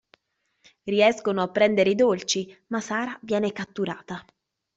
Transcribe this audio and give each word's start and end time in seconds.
Riescono 0.85 1.43
a 1.43 1.49
prendere 1.49 1.91
i 1.91 1.93
dolci, 1.93 2.59
ma 2.69 2.79
Sara 2.81 3.15
viene 3.21 3.51
catturata. 3.51 4.25